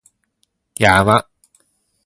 [0.77, 1.29] 山